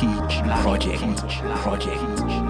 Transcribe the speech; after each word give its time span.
Project. 0.00 0.42
Project. 0.62 1.42
Project. 1.56 2.49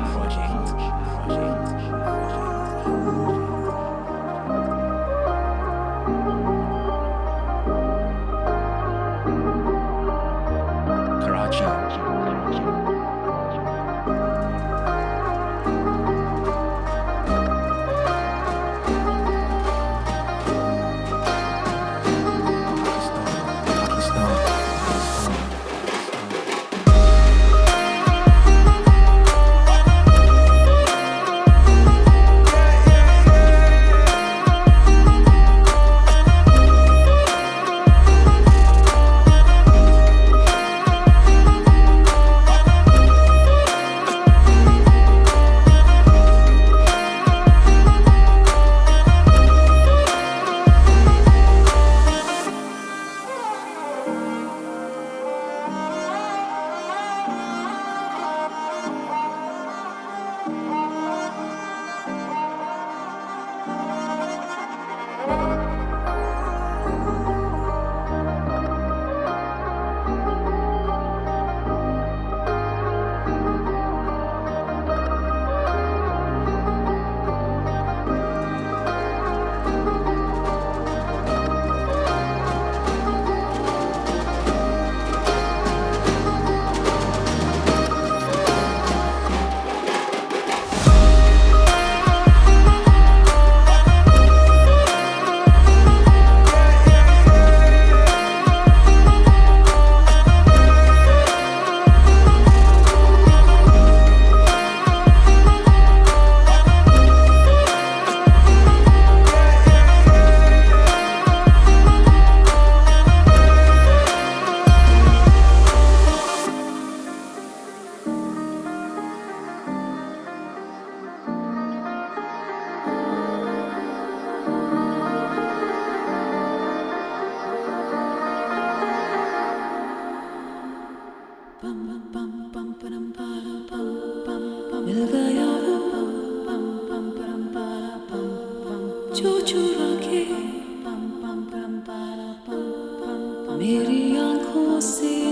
میری 143.60 144.16
آنکھوں 144.16 144.80
سے 144.80 145.29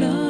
word 0.00 0.25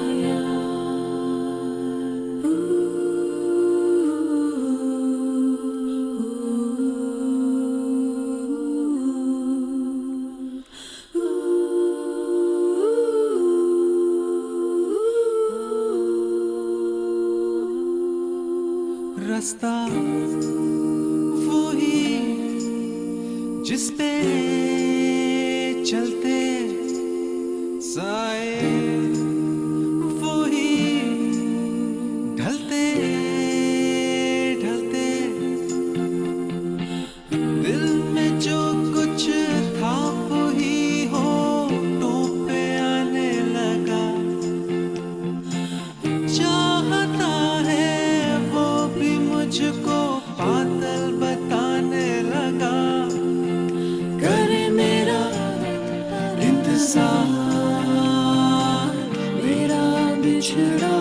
should 60.57 60.83
I? 60.83 60.96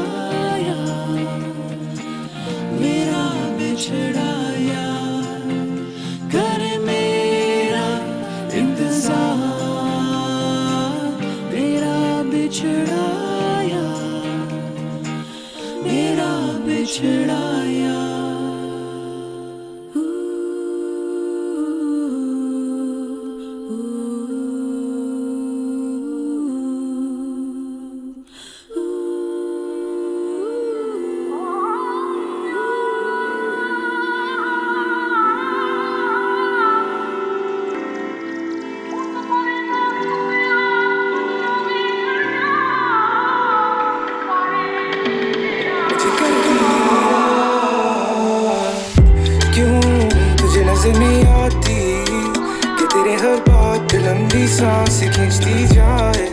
میری 54.47 55.65
جائے۔ 55.75 56.29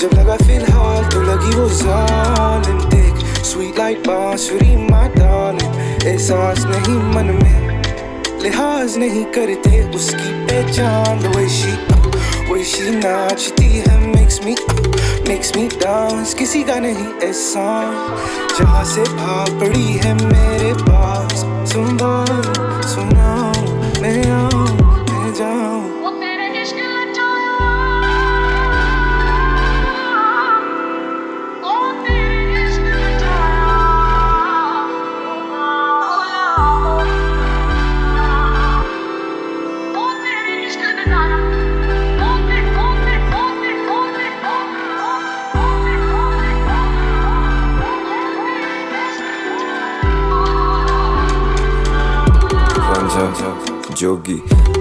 جب 0.00 0.08
لگا 0.12 0.36
فی 0.46 0.56
الحال 0.56 1.10
تو 1.10 1.22
لگی 1.22 1.56
وہ 1.56 1.68
ظالم۔ 1.68 2.78
دیکھ 2.78 3.46
سویٹ 3.46 3.78
لائٹ 3.78 4.06
بانسری 4.06 4.76
احساس 6.04 6.64
نہیں 6.64 6.94
من 6.94 7.26
میں، 7.26 7.82
لحاظ 8.40 8.96
نہیں 8.96 9.32
کرتے 9.32 9.82
اس 9.94 10.10
کی 10.10 10.46
پہچان۔ 10.48 11.26
ویشی 11.36 11.74
ویشی 12.50 12.90
ناچتی 12.90 13.80
ہے 13.80 13.98
makes 13.98 14.40
me 14.44 14.54
makes 15.28 15.56
me 15.56 15.68
dance 15.80 16.34
کسی 16.34 16.62
کا 16.62 16.78
نہیں 16.78 17.06
احسان۔ 17.22 18.14
جہاں 18.58 18.84
سے 18.84 19.04
ہے 20.04 20.14
میرے 20.14 20.72
پاس۔ 20.86 21.44
سنبھال 21.72 22.54
سنا 22.82 23.52
میں 24.00 24.47
سمجھا 53.38 53.94
جو 53.96 54.16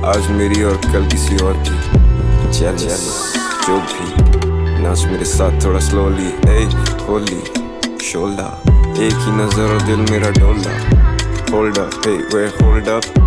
آج 0.04 0.30
میری 0.30 0.62
اور 0.62 0.75
کل 0.92 1.04
کسی 1.09 1.36
اور 1.42 1.54
کی۔ 1.63 2.51
چل 2.51 2.75
جو 3.68 3.80
بھی 3.88 4.24
ناچ 4.80 5.06
میرے 5.06 5.25
ساتھ 5.25 5.54
تھوڑا 5.62 5.80
سلولی 5.80 6.30
اے 6.50 6.65
ہولی، 7.07 7.39
شولڈا، 8.01 8.50
ایک 8.98 9.13
ہی 9.27 9.31
نظر 9.36 9.63
اور 9.63 9.80
دل 9.88 10.04
میرا 10.09 10.30
ڈولا 10.39 10.77
ہولڈ 11.51 11.80
اپ 11.80 12.07
اے 12.07 12.18
وے 12.33 12.45
ہولڈ 12.62 12.88
اپ 12.88 13.19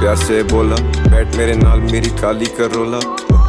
پیار 0.00 0.16
سے 0.26 0.42
بولا، 0.50 0.76
بیٹھ 1.10 1.36
میرے 1.36 1.54
نال، 1.54 1.80
میری 1.80 2.10
کالی 2.20 2.46
کر 2.56 2.74
رولا۔ 2.74 2.98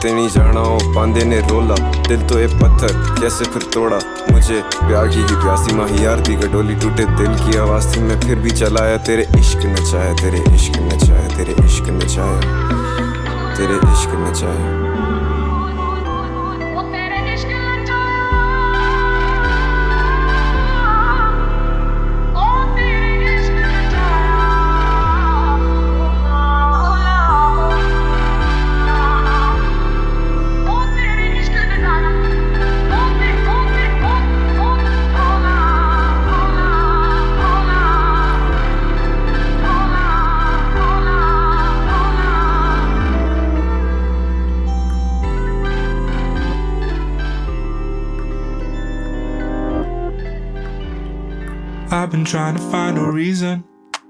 جیتے 0.02 0.14
نہیں 0.14 0.28
جانا 0.34 0.62
وہ 0.62 0.94
باندھے 0.94 1.24
نے 1.26 1.40
رولا 1.50 1.76
دل 2.10 2.22
تو 2.28 2.38
اے 2.38 2.46
پتھر 2.50 2.92
جیسے 3.20 3.44
پھر 3.54 3.62
توڑا 3.72 3.98
مجھے 4.32 4.62
پیار 4.80 5.08
کی 5.08 5.24
پیاسی 5.34 5.76
ماہیار 5.76 6.18
دی 6.28 6.36
گڈولی 6.38 6.76
ٹوٹے 6.82 7.06
دل 7.18 7.34
کی 7.36 7.58
آواز 7.60 7.92
تھی 7.94 8.02
میں 8.02 8.16
پھر 8.22 8.40
بھی 8.42 8.50
چلایا 8.50 8.98
تیرے 9.06 9.24
عشق 9.40 9.66
نے 9.66 9.86
چاہے 9.92 10.14
تیرے 10.22 10.44
عشق 10.54 10.78
نے 10.82 11.00
چاہے 11.00 11.28
تیرے 11.36 11.54
عشق 11.66 11.90
نے 11.90 12.08
چاہے 12.08 13.56
تیرے 13.58 13.80
عشق 13.84 14.14
نے 14.16 14.34
چاہے 14.36 15.09
محنت 52.36 54.10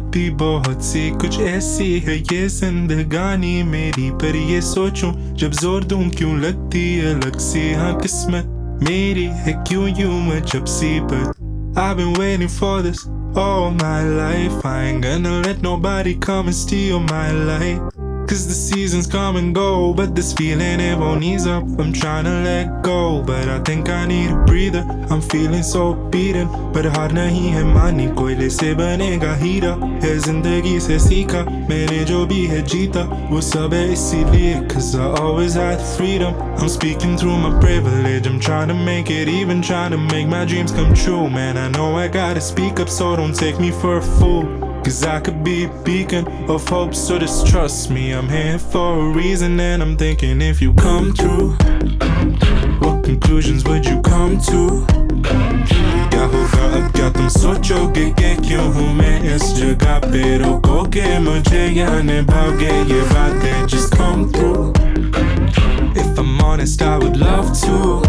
بھی 0.00 0.30
بہت 0.30 0.82
سی 0.82 1.10
کچھ 1.20 1.40
ایسی 1.40 2.06
ہے 2.06 2.22
یہ 2.32 2.48
سند 2.48 2.92
گانی 3.12 3.62
میری 3.62 4.10
پر 4.20 4.34
یہ 4.34 4.60
سوچوں 4.60 5.34
جب 5.34 5.52
زور 5.52 5.82
دوں 5.82 6.10
کی 6.10 6.24
الگ 6.24 7.38
سی 7.38 7.74
ہاں 7.74 7.98
قسمت 7.98 8.44
میری 8.90 9.26
ہے 9.26 9.52
کیوں 9.68 9.88
یوں 9.98 10.20
میں 10.20 10.40
جب 10.40 10.66
سی 10.66 10.98
پر 11.10 11.30
آفوس 11.76 13.19
all 13.36 13.70
my 13.70 14.02
life. 14.02 14.64
I 14.64 14.84
ain't 14.84 15.02
gonna 15.02 15.40
let 15.40 15.62
nobody 15.62 16.14
come 16.16 16.46
and 16.46 16.54
steal 16.54 17.00
my 17.00 17.30
light. 17.30 17.99
Cause 18.29 18.47
the 18.47 18.55
seasons 18.55 19.05
come 19.05 19.35
and 19.35 19.53
go, 19.53 19.93
but 19.93 20.15
this 20.15 20.33
feeling 20.33 20.79
it 20.79 20.97
won't 20.97 21.23
ease 21.23 21.45
up. 21.45 21.63
I'm 21.79 21.93
trying 21.93 22.23
to 22.25 22.31
let 22.31 22.81
go, 22.81 23.21
but 23.21 23.47
I 23.47 23.59
think 23.59 23.87
I 23.87 24.07
need 24.07 24.31
a 24.31 24.43
breather. 24.45 24.83
I'm 25.11 25.21
feeling 25.21 25.61
so 25.61 25.93
beaten, 25.93 26.47
but 26.73 26.85
हार 26.95 27.11
नहीं 27.13 27.49
है 27.49 27.63
मानी 27.73 28.07
कोयले 28.17 28.49
से 28.49 28.73
बनेगा 28.75 29.33
हीरा 29.43 29.73
है 30.03 30.17
जिंदगी 30.25 30.79
से 30.87 30.99
सीखा 30.99 31.43
मैंने 31.69 32.03
जो 32.09 32.25
भी 32.25 32.45
है 32.47 32.61
जीता 32.73 33.03
वो 33.31 33.41
सब 33.41 33.73
है 33.73 33.85
इसीलिए 33.93 34.53
Cause 34.73 34.95
I 34.95 35.07
always 35.21 35.53
had 35.53 35.79
freedom 35.95 36.33
I'm 36.57 36.69
speaking 36.69 37.17
through 37.17 37.37
my 37.37 37.53
privilege 37.59 38.27
I'm 38.27 38.39
trying 38.39 38.69
to 38.69 38.79
make 38.91 39.11
it 39.11 39.29
even 39.29 39.61
trying 39.61 39.91
to 39.91 39.97
make 39.97 40.27
my 40.27 40.45
dreams 40.45 40.71
come 40.71 40.93
true 40.93 41.29
Man 41.29 41.57
I 41.57 41.67
know 41.69 41.95
I 41.95 42.07
gotta 42.07 42.41
speak 42.41 42.79
up 42.79 42.89
so 42.89 43.15
don't 43.15 43.35
take 43.35 43.59
me 43.59 43.71
for 43.71 43.97
a 43.97 44.01
fool 44.01 44.68
Cause 44.83 45.03
I 45.03 45.19
could 45.19 45.43
be 45.43 45.65
a 45.65 45.69
beacon 45.83 46.27
of 46.47 46.67
hope, 46.69 46.93
so 46.93 47.17
just 47.17 47.47
trust 47.47 47.89
me. 47.89 48.11
I'm 48.11 48.29
here 48.29 48.59
for 48.59 48.99
a 48.99 49.09
reason, 49.11 49.59
and 49.59 49.81
I'm 49.81 49.97
thinking 49.97 50.41
if 50.41 50.61
you 50.61 50.73
come 50.73 51.13
through, 51.13 51.53
what 52.79 53.03
conclusions 53.03 53.63
would 53.65 53.85
you 53.85 54.01
come 54.01 54.39
to? 54.49 54.85
क्या 56.15 56.25
होगा 56.33 56.65
अब 56.77 56.91
क्या 56.95 57.09
तुम 57.17 57.27
सोचोगे 57.29 58.05
कि 58.19 58.35
क्यों 58.47 58.65
हूँ 58.73 58.93
मैं 58.95 59.35
इस 59.35 59.43
जगह 59.57 59.99
पे 60.05 60.37
रोकोगे 60.43 61.17
मुझे 61.25 61.65
या 61.79 61.89
निभाओगे 62.01 62.71
ये 62.93 63.01
बातें 63.11 63.67
just 63.67 63.97
come 63.97 64.29
through 64.31 64.73
If 65.05 65.59
I'm 65.59 65.78
honest, 66.50 66.82
I 66.82 66.98
would 66.98 67.16
love 67.16 67.48
to 67.62 68.02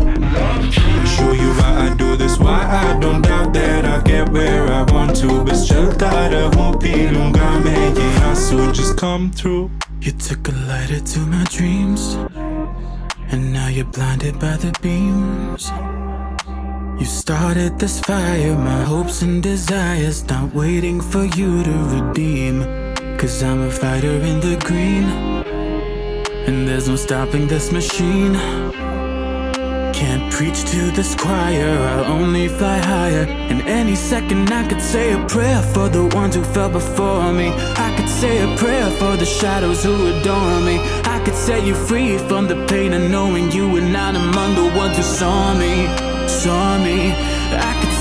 show 1.14 1.32
you 1.32 1.50
why 1.60 1.72
I 1.86 1.96
do 1.96 2.16
this, 2.16 2.40
why 2.40 2.62
I 2.86 3.00
don't 3.00 3.22
doubt 3.22 3.54
that 3.54 3.86
I 3.86 4.02
get 4.02 4.30
where 4.30 4.66
I 4.80 4.82
want 4.92 5.16
to. 5.22 5.44
Без 5.44 5.64
черта 5.68 6.30
да 6.32 6.50
купилом 6.50 7.32
гамеги, 7.32 8.08
I 8.30 8.34
so 8.34 8.72
just 8.72 8.98
come 8.98 9.30
through. 9.32 9.70
You 10.02 10.12
took 10.28 10.48
a 10.50 10.56
lighter 10.70 11.02
to 11.14 11.20
my 11.34 11.44
dreams, 11.56 12.18
and 13.32 13.54
now 13.54 13.68
you're 13.68 13.92
blinded 13.98 14.40
by 14.40 14.56
the 14.64 14.72
beams. 14.82 15.72
You 17.00 17.06
started 17.06 17.78
this 17.78 18.00
fire, 18.00 18.56
my 18.56 18.82
hopes 18.92 19.22
and 19.22 19.44
desires, 19.44 20.26
not 20.28 20.56
waiting 20.56 21.00
for 21.12 21.26
you 21.38 21.64
to 21.64 21.76
redeem. 21.96 22.56
Cause 23.20 23.44
I'm 23.44 23.62
a 23.62 23.70
fighter 23.70 24.16
in 24.30 24.40
the 24.40 24.56
green 24.68 25.51
and 26.48 26.68
there's 26.68 26.88
no 26.88 26.96
stopping 26.96 27.48
this 27.48 27.72
machine. 27.72 28.34
Can't 29.94 30.34
preach 30.34 30.64
to 30.72 30.92
this 30.92 31.16
choir, 31.16 31.78
I'll 31.78 32.06
only 32.06 32.48
fly 32.48 32.78
higher. 32.80 33.26
In 33.52 33.62
any 33.62 33.96
second, 33.96 34.52
I 34.52 34.68
could 34.68 34.82
say 34.82 35.14
a 35.14 35.26
prayer 35.28 35.62
for 35.74 35.90
the 35.90 36.06
ones 36.16 36.36
who 36.36 36.44
fell 36.44 36.70
before 36.70 37.32
me. 37.32 37.50
I 37.88 37.94
could 37.96 38.10
say 38.10 38.42
a 38.42 38.58
prayer 38.58 38.90
for 38.92 39.16
the 39.18 39.26
shadows 39.26 39.84
who 39.84 39.94
adore 40.08 40.60
me. 40.62 40.80
I 41.06 41.22
could 41.24 41.36
set 41.36 41.64
you 41.64 41.76
free 41.76 42.18
from 42.18 42.48
the 42.48 42.66
pain 42.68 42.94
of 42.94 43.12
knowing 43.12 43.52
you 43.52 43.70
were 43.70 43.88
not 44.00 44.16
among 44.16 44.56
the 44.56 44.76
ones 44.76 44.98
who 44.98 45.04
saw 45.04 45.54
me. 45.54 45.88
Saw 46.28 46.78
me 46.84 47.31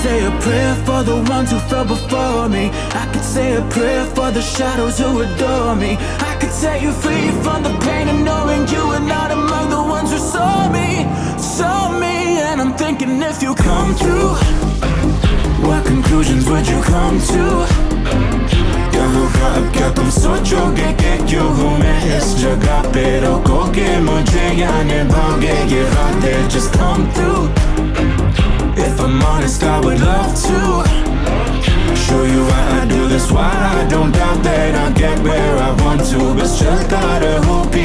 say 0.02 0.24
a 0.24 0.30
prayer 0.40 0.74
for 0.86 1.02
the 1.02 1.16
ones 1.30 1.50
who 1.50 1.58
fell 1.68 1.84
before 1.84 2.48
me. 2.48 2.70
I 3.02 3.04
could 3.12 3.24
say 3.24 3.56
a 3.56 3.62
prayer 3.68 4.06
for 4.06 4.30
the 4.30 4.40
shadows 4.40 4.98
who 4.98 5.20
adore 5.20 5.76
me. 5.76 5.98
I 6.30 6.36
could 6.40 6.50
set 6.50 6.80
you 6.80 6.92
free 6.92 7.30
from 7.44 7.62
the 7.62 7.74
pain 7.84 8.08
of 8.08 8.16
knowing 8.16 8.66
you 8.68 8.88
were 8.88 9.06
not 9.14 9.30
among 9.30 9.68
the 9.70 9.82
ones 9.82 10.10
who 10.12 10.18
saw 10.18 10.68
me. 10.72 11.04
Saw 11.38 11.90
me, 11.92 12.40
and 12.48 12.60
I'm 12.60 12.74
thinking 12.74 13.20
if 13.22 13.42
you 13.42 13.54
come 13.54 13.94
through, 13.94 14.30
what 15.66 15.84
conclusions 15.84 16.48
would 16.48 16.66
you 16.66 16.80
come 16.82 17.20
to? 17.32 17.44
क्या 18.96 19.06
होगा 19.12 19.46
अब 19.56 19.72
क्या 19.72 19.88
तुम 19.96 20.08
सोचोगे 20.10 20.92
कि 21.00 21.10
क्यों 21.28 21.48
हूँ 21.56 21.72
मैं 21.78 22.16
इस 22.16 22.34
जगह 22.40 22.88
पे 22.94 23.04
रोकोगे 23.24 23.88
मुझे 24.08 24.46
या 24.60 24.72
निभाओगे 24.88 25.56
ये 25.74 25.82
बातें 25.92 26.48
just 26.48 26.72
come 26.80 27.04
through 27.12 27.69
if 28.87 28.99
I'm 28.99 29.21
honest, 29.21 29.63
I 29.63 29.79
would 29.79 29.99
love 29.99 30.33
to 30.45 30.57
Show 31.95 32.23
you 32.23 32.41
why 32.49 32.81
I 32.81 32.85
do 32.87 33.07
this, 33.07 33.31
why 33.31 33.51
I 33.79 33.87
don't 33.89 34.11
doubt 34.11 34.43
that 34.43 34.75
I'll 34.75 34.93
get 34.93 35.17
where 35.23 35.57
I 35.57 35.71
want 35.83 36.01
to. 36.11 36.35
Bez 36.35 36.59
çıl 36.59 37.43
hope 37.47 37.80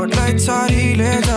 Fortnite 0.00 0.38
tager 0.46 0.68
hele 0.68 1.29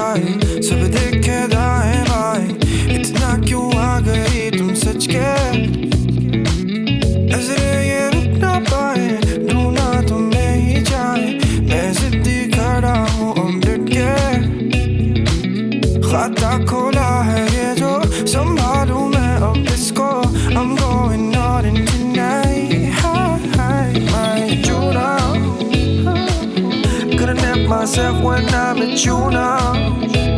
when 28.33 28.49
I'm 28.49 28.81
at 28.81 29.05
you 29.05 29.17
now. 29.29 29.73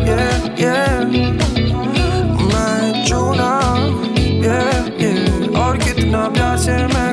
Yeah, 0.10 0.56
yeah. 0.64 1.00
I'm 2.52 3.10
you 3.10 3.24
now. 3.42 3.76
Yeah, 4.46 4.90
yeah. 5.02 5.60
और 5.64 5.78
कितना 5.86 6.28
प्यार 6.36 6.58
से 6.66 6.76
मैं 6.94 7.12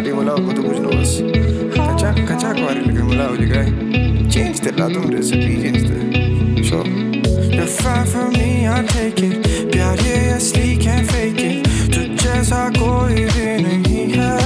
بعدين 0.00 0.30
fine 7.66 8.06
for 8.06 8.30
me 8.30 8.66
I 8.66 8.82
take 8.86 9.20
it 9.20 9.46
प्यार 9.72 9.98
ये 10.06 10.16
असली 10.36 10.78
can't 10.84 11.10
fake 11.10 11.40
it. 11.48 11.68
तुझ 11.94 12.08
जैसा 12.22 12.68
कोई 12.78 13.24
भी 13.34 13.46
नहीं 13.66 14.06
है 14.14 14.38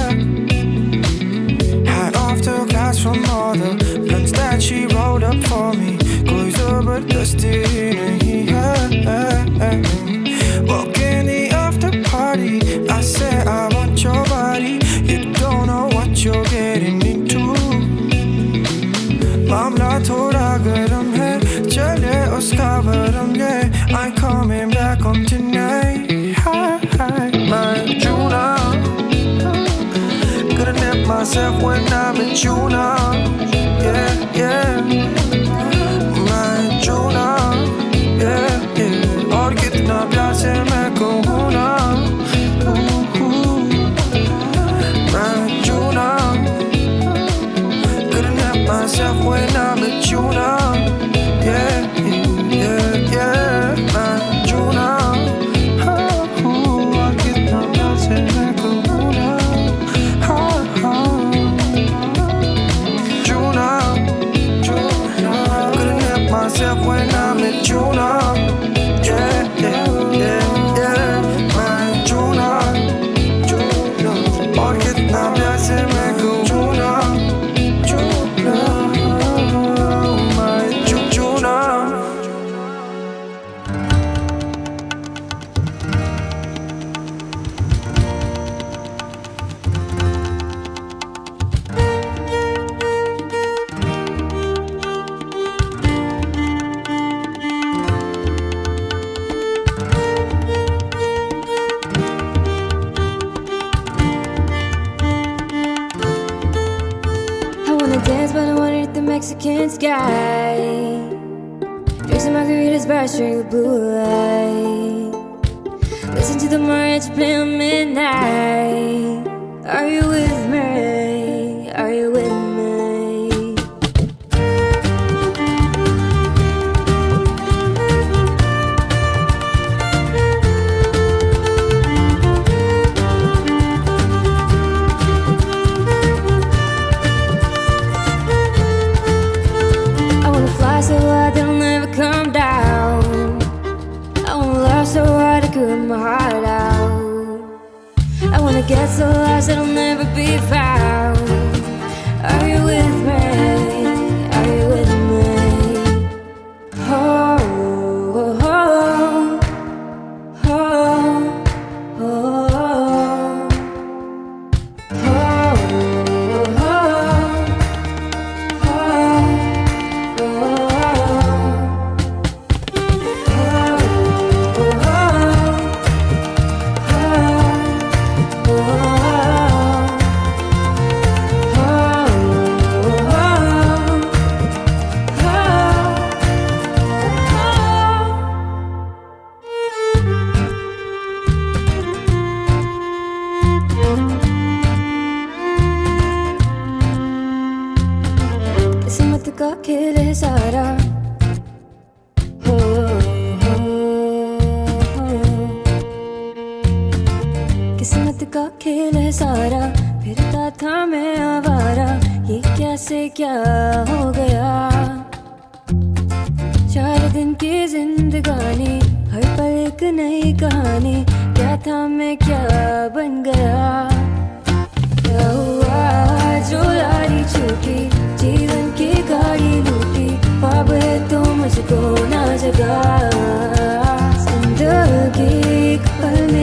Hat 1.87 2.17
off 2.23 2.41
to 2.47 2.55
class 2.71 2.99
from 2.99 3.23
all 3.35 3.55
the 3.63 3.71
blunts 4.05 4.31
that 4.33 4.61
she 4.61 4.85
rolled 4.95 5.23
up 5.23 5.39
for 5.49 5.69
me. 5.79 5.97
कोई 6.29 6.51
जबरदस्ती 6.51 7.84
was 22.35 22.51
covered 22.51 23.15
on 23.15 23.31
gay. 23.31 23.71
I'm 23.95 24.13
coming 24.13 24.69
back 24.69 24.99
home 24.99 25.25
tonight. 25.25 26.33
Hi, 26.43 26.79
hi, 26.99 27.29
my 27.51 27.95
Juna. 28.01 28.43
Gonna 30.57 30.73
nip 30.73 31.07
myself 31.07 31.63
when 31.63 31.87
I'm 31.93 32.17
in 32.17 32.35
Juna. 32.35 32.83
Yeah, 33.85 34.39
yeah. 34.39 34.81
My 36.29 36.79
Juna. 36.83 37.27
Yeah, 38.21 38.79
yeah. 38.79 39.33
और 39.39 39.55
कितना 39.61 39.97
प्यार 40.11 40.33
से 40.41 40.53
मैं 40.69 40.85
myself 48.67 49.25
when 49.25 49.55
I'm 49.55 49.83
at 49.83 50.11
you 50.11 50.21
now. 50.21 50.64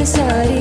सारी 0.04 0.51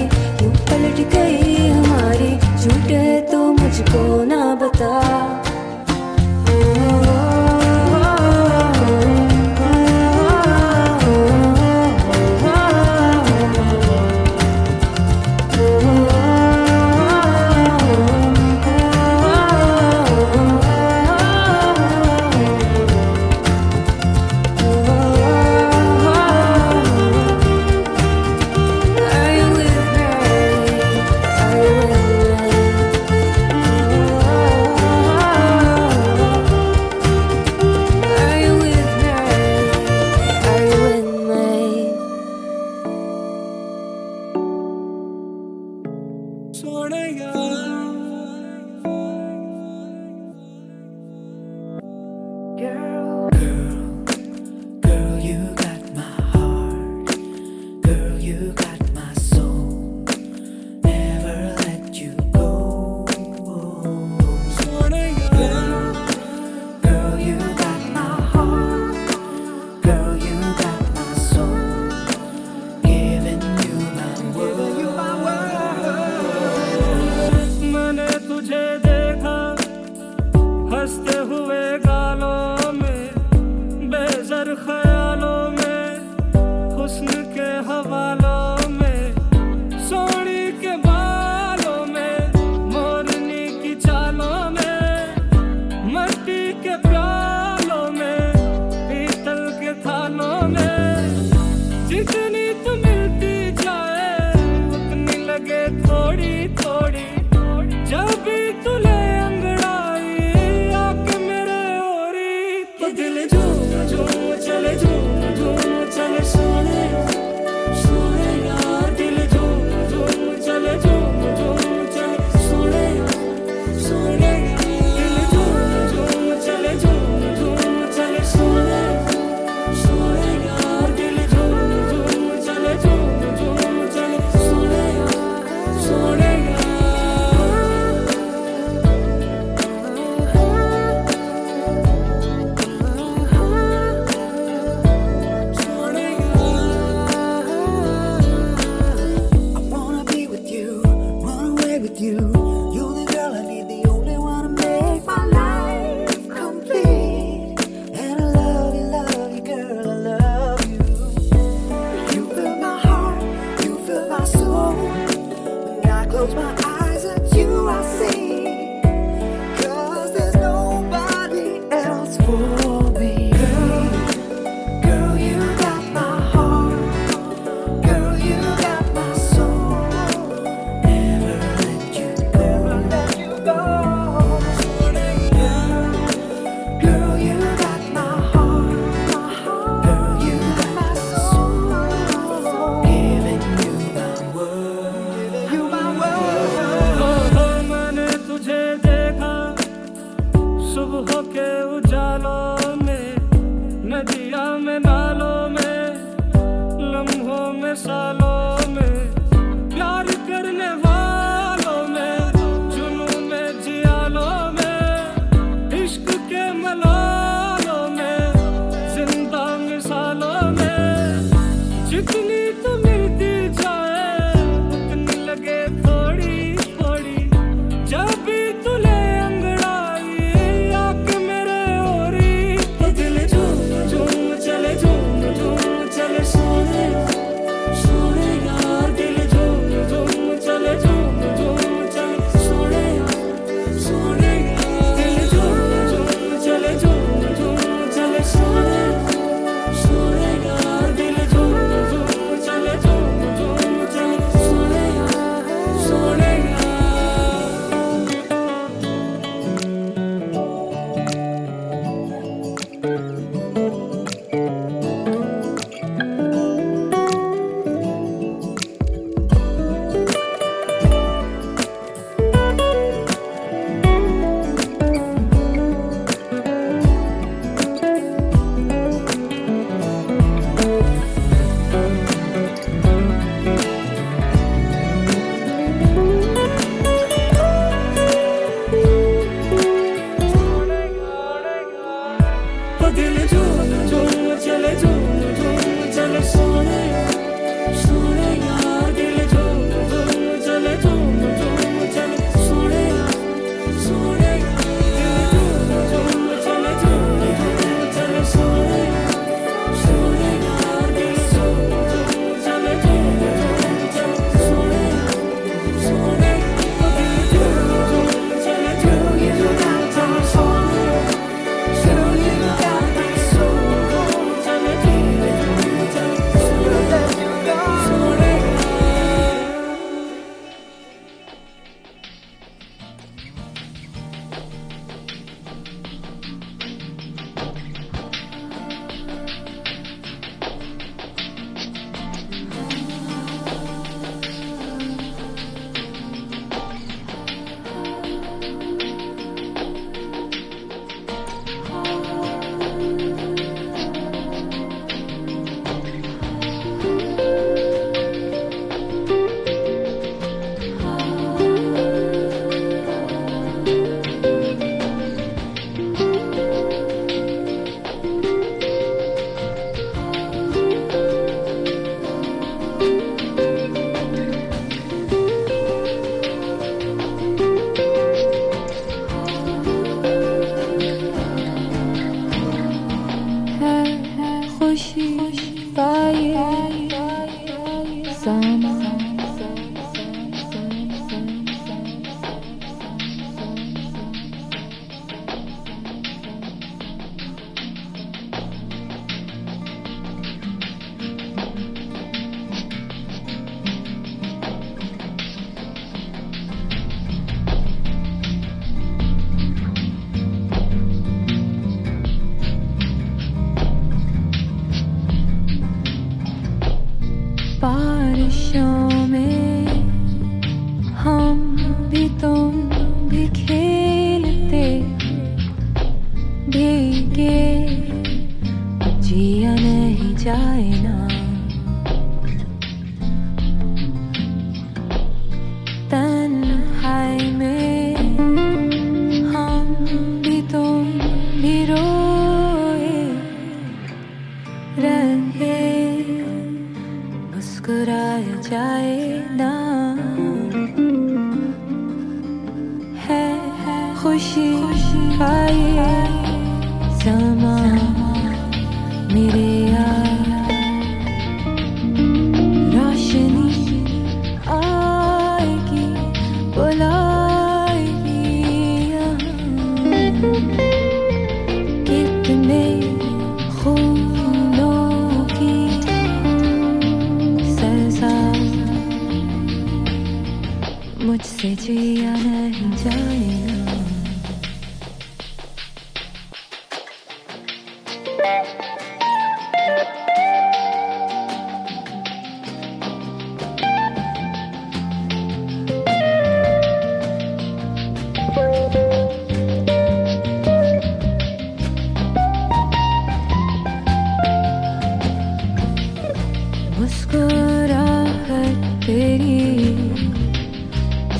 तेरी 508.85 509.41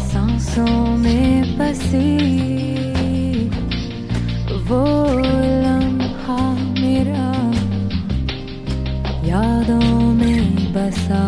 सांसों 0.06 0.98
में 0.98 1.58
बसी 1.58 2.10
वो 4.70 4.84
लम्हा 5.66 6.40
मेरा 6.80 7.30
यादों 9.28 10.02
में 10.14 10.74
बसा 10.74 11.22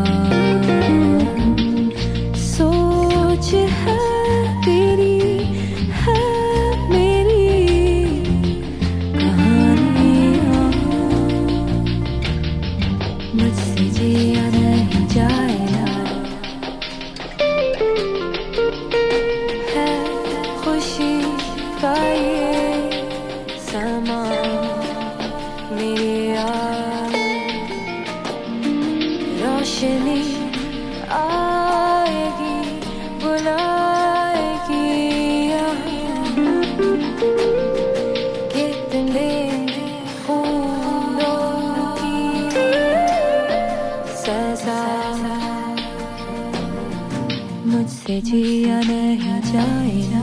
내게 48.13 48.21
지어낸 48.21 49.41
저의 49.41 50.10
너 50.12 50.22